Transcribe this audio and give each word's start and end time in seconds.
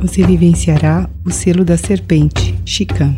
você 0.00 0.24
vivenciará 0.24 1.08
o 1.26 1.30
selo 1.30 1.62
da 1.62 1.76
serpente, 1.76 2.58
Shikan. 2.64 3.14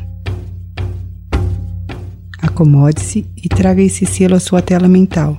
Acomode-se 2.40 3.24
e 3.36 3.48
traga 3.48 3.80
esse 3.80 4.04
selo 4.04 4.34
à 4.34 4.40
sua 4.40 4.60
tela 4.60 4.88
mental. 4.88 5.36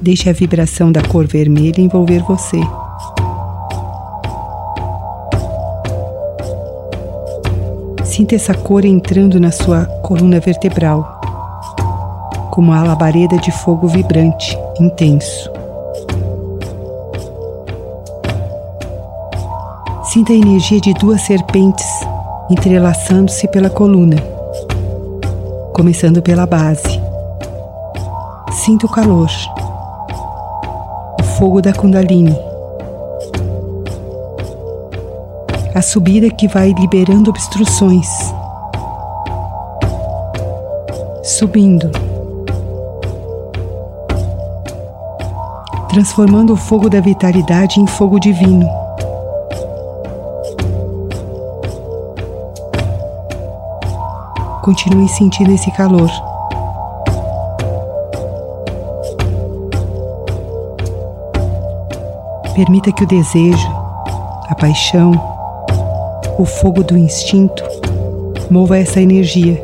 Deixe 0.00 0.30
a 0.30 0.32
vibração 0.32 0.90
da 0.90 1.02
cor 1.02 1.26
vermelha 1.26 1.80
envolver 1.80 2.22
você. 2.22 2.60
Sinta 8.02 8.34
essa 8.34 8.54
cor 8.54 8.84
entrando 8.84 9.38
na 9.38 9.50
sua 9.50 9.84
coluna 10.02 10.40
vertebral, 10.40 11.20
como 12.50 12.70
uma 12.72 12.82
labareda 12.82 13.36
de 13.38 13.50
fogo 13.50 13.88
vibrante, 13.88 14.56
intenso. 14.80 15.63
Sinta 20.14 20.32
a 20.32 20.36
energia 20.36 20.80
de 20.80 20.94
duas 20.94 21.22
serpentes 21.22 21.84
entrelaçando-se 22.48 23.48
pela 23.48 23.68
coluna, 23.68 24.14
começando 25.72 26.22
pela 26.22 26.46
base. 26.46 27.00
Sinta 28.52 28.86
o 28.86 28.88
calor, 28.88 29.28
o 31.18 31.22
fogo 31.36 31.60
da 31.60 31.72
Kundalini, 31.72 32.38
a 35.74 35.82
subida 35.82 36.30
que 36.30 36.46
vai 36.46 36.70
liberando 36.70 37.30
obstruções, 37.30 38.06
subindo, 41.24 41.90
transformando 45.88 46.52
o 46.52 46.56
fogo 46.56 46.88
da 46.88 47.00
vitalidade 47.00 47.80
em 47.80 47.86
fogo 47.88 48.20
divino. 48.20 48.83
Continue 54.64 55.06
sentindo 55.10 55.52
esse 55.52 55.70
calor. 55.72 56.08
Permita 62.54 62.90
que 62.90 63.04
o 63.04 63.06
desejo, 63.06 63.68
a 64.48 64.54
paixão, 64.54 65.12
o 66.38 66.46
fogo 66.46 66.82
do 66.82 66.96
instinto 66.96 67.62
mova 68.50 68.78
essa 68.78 69.02
energia. 69.02 69.62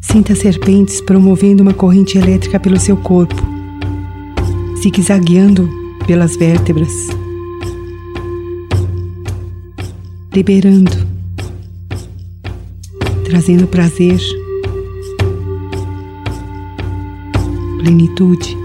Sinta 0.00 0.34
serpentes 0.34 1.00
promovendo 1.02 1.62
uma 1.62 1.72
corrente 1.72 2.18
elétrica 2.18 2.58
pelo 2.58 2.80
seu 2.80 2.96
corpo, 2.96 3.40
zigue-zagueando 4.82 5.70
pelas 6.04 6.34
vértebras 6.34 7.21
liberando, 10.34 10.90
trazendo 13.24 13.66
prazer, 13.66 14.18
plenitude, 17.78 18.56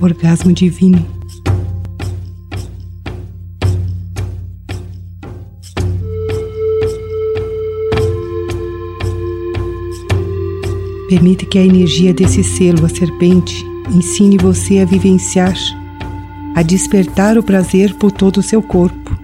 orgasmo 0.00 0.50
divino. 0.52 1.04
Permita 11.10 11.44
que 11.44 11.58
a 11.58 11.64
energia 11.64 12.14
desse 12.14 12.42
selo, 12.42 12.86
a 12.86 12.88
serpente, 12.88 13.62
ensine 13.92 14.38
você 14.38 14.78
a 14.78 14.86
vivenciar 14.86 15.54
a 16.54 16.62
despertar 16.62 17.38
o 17.38 17.42
prazer 17.42 17.94
por 17.94 18.10
todo 18.10 18.38
o 18.38 18.42
seu 18.42 18.62
corpo. 18.62 19.18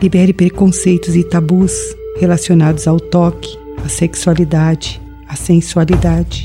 Libere 0.00 0.32
preconceitos 0.32 1.16
e 1.16 1.24
tabus 1.24 1.72
relacionados 2.20 2.86
ao 2.86 3.00
toque, 3.00 3.58
à 3.84 3.88
sexualidade, 3.88 5.00
à 5.28 5.34
sensualidade. 5.34 6.44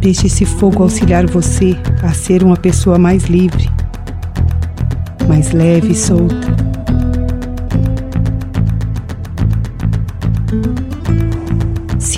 Deixe 0.00 0.26
esse 0.26 0.46
fogo 0.46 0.82
auxiliar 0.82 1.26
você 1.26 1.76
a 2.02 2.14
ser 2.14 2.42
uma 2.42 2.56
pessoa 2.56 2.98
mais 2.98 3.24
livre, 3.24 3.68
mais 5.28 5.52
leve 5.52 5.92
e 5.92 5.94
solta. 5.94 6.69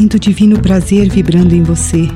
Sinta 0.03 0.17
o 0.17 0.19
divino 0.19 0.61
prazer 0.61 1.09
vibrando 1.09 1.55
em 1.55 1.63
você. 1.63 2.09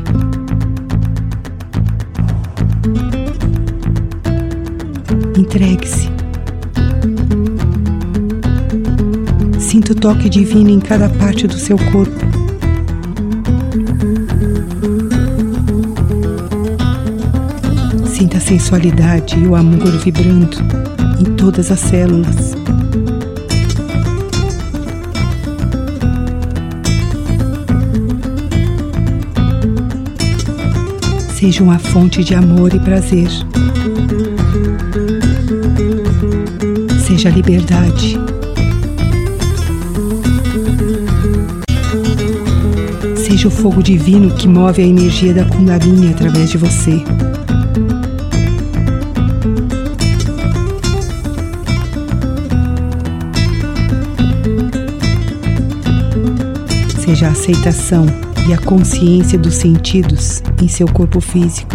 Entregue-se. 5.38 6.10
Sinta 9.60 9.92
o 9.92 9.94
toque 9.94 10.28
divino 10.28 10.68
em 10.68 10.80
cada 10.80 11.08
parte 11.08 11.46
do 11.46 11.54
seu 11.54 11.78
corpo. 11.78 12.10
Sinta 18.08 18.38
a 18.38 18.40
sensualidade 18.40 19.38
e 19.38 19.46
o 19.46 19.54
amor 19.54 19.96
vibrando 19.98 20.58
em 21.20 21.36
todas 21.36 21.70
as 21.70 21.78
células. 21.78 22.56
Seja 31.38 31.62
uma 31.62 31.78
fonte 31.78 32.24
de 32.24 32.34
amor 32.34 32.72
e 32.72 32.80
prazer. 32.80 33.28
Seja 37.06 37.28
liberdade. 37.28 38.18
Seja 43.16 43.48
o 43.48 43.50
fogo 43.50 43.82
divino 43.82 44.34
que 44.34 44.48
move 44.48 44.80
a 44.80 44.86
energia 44.86 45.34
da 45.34 45.44
Kundalini 45.44 46.08
através 46.08 46.48
de 46.48 46.56
você. 46.56 47.04
Seja 57.04 57.26
a 57.26 57.32
aceitação 57.32 58.06
e 58.48 58.52
a 58.52 58.58
consciência 58.58 59.36
dos 59.36 59.54
sentidos 59.54 60.42
em 60.62 60.68
seu 60.68 60.86
corpo 60.86 61.20
físico. 61.20 61.74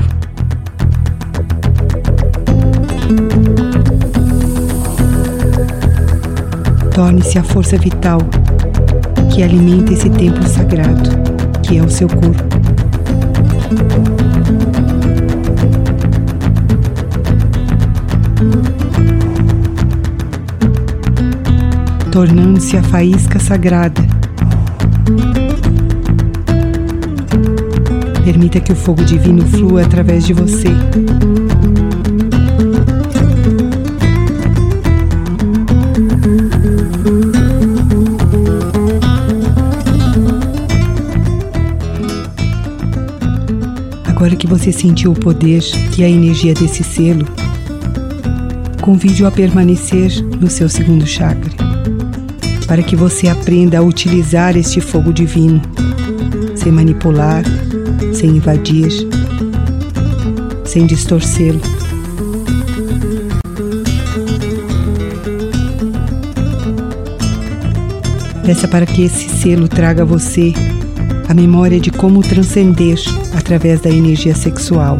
Torne-se 6.95 7.37
a 7.37 7.43
força 7.43 7.77
vital 7.77 8.19
que 9.33 9.43
alimenta 9.43 9.93
esse 9.93 10.09
templo 10.09 10.47
sagrado, 10.47 11.09
que 11.61 11.77
é 11.77 11.83
o 11.83 11.89
seu 11.89 12.07
corpo. 12.07 12.43
Tornando-se 22.11 22.77
a 22.77 22.83
faísca 22.83 23.39
sagrada 23.39 24.10
Permita 28.31 28.61
que 28.61 28.71
o 28.71 28.75
fogo 28.77 29.03
divino 29.03 29.45
flua 29.45 29.83
através 29.83 30.25
de 30.25 30.31
você. 30.31 30.69
Agora 44.07 44.33
que 44.37 44.47
você 44.47 44.71
sentiu 44.71 45.11
o 45.11 45.19
poder 45.19 45.61
e 45.97 46.01
a 46.01 46.09
energia 46.09 46.53
desse 46.53 46.85
selo, 46.85 47.27
convide-o 48.79 49.27
a 49.27 49.31
permanecer 49.31 50.09
no 50.39 50.49
seu 50.49 50.69
segundo 50.69 51.05
chakra, 51.05 51.51
para 52.65 52.81
que 52.81 52.95
você 52.95 53.27
aprenda 53.27 53.79
a 53.79 53.81
utilizar 53.81 54.55
este 54.55 54.79
fogo 54.79 55.11
divino, 55.11 55.61
sem 56.55 56.71
manipular, 56.71 57.43
sem 58.13 58.31
invadir, 58.37 58.91
sem 60.63 60.85
distorcê-lo. 60.85 61.61
Peça 68.45 68.67
para 68.67 68.85
que 68.85 69.03
esse 69.03 69.29
selo 69.29 69.67
traga 69.67 70.01
a 70.01 70.05
você 70.05 70.53
a 71.29 71.33
memória 71.33 71.79
de 71.79 71.89
como 71.89 72.21
transcender 72.21 72.97
através 73.33 73.79
da 73.79 73.89
energia 73.89 74.35
sexual. 74.35 74.97